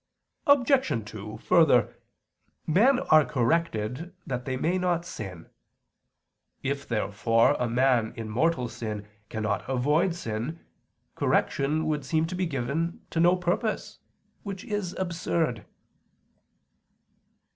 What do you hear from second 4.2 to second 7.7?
that they may not sin. If therefore a